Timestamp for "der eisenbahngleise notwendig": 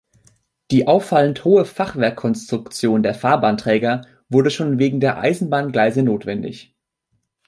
4.99-6.73